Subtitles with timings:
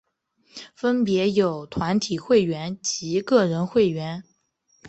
[0.75, 4.23] 分别有团体会员及个人会员。